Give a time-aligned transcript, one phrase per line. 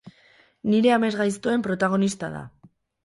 [0.71, 2.43] Nire amesgaiztoen protagonista da.